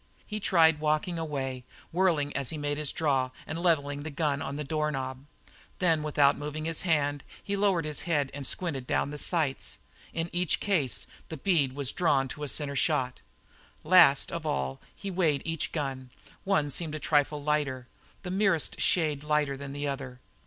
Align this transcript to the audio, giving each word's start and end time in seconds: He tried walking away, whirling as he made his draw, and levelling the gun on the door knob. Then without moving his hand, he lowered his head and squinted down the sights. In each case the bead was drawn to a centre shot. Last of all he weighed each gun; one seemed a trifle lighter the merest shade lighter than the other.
He 0.25 0.39
tried 0.39 0.79
walking 0.79 1.19
away, 1.19 1.63
whirling 1.91 2.35
as 2.35 2.49
he 2.49 2.57
made 2.57 2.79
his 2.79 2.91
draw, 2.91 3.29
and 3.45 3.61
levelling 3.61 4.01
the 4.01 4.09
gun 4.09 4.41
on 4.41 4.55
the 4.55 4.63
door 4.63 4.89
knob. 4.91 5.25
Then 5.77 6.01
without 6.01 6.35
moving 6.35 6.65
his 6.65 6.81
hand, 6.81 7.23
he 7.43 7.55
lowered 7.55 7.85
his 7.85 7.99
head 7.99 8.31
and 8.33 8.47
squinted 8.47 8.87
down 8.87 9.11
the 9.11 9.19
sights. 9.19 9.77
In 10.11 10.31
each 10.33 10.59
case 10.59 11.05
the 11.29 11.37
bead 11.37 11.73
was 11.73 11.91
drawn 11.91 12.27
to 12.29 12.41
a 12.43 12.47
centre 12.47 12.75
shot. 12.75 13.21
Last 13.83 14.31
of 14.31 14.43
all 14.43 14.81
he 14.95 15.11
weighed 15.11 15.43
each 15.45 15.71
gun; 15.71 16.09
one 16.45 16.71
seemed 16.71 16.95
a 16.95 16.99
trifle 16.99 17.43
lighter 17.43 17.87
the 18.23 18.31
merest 18.31 18.81
shade 18.81 19.23
lighter 19.23 19.55
than 19.55 19.71
the 19.71 19.87
other. 19.87 20.19